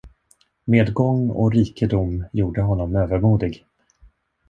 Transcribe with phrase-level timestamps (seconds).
[0.63, 3.65] Medgång och rikedom gjorde honom övermodig.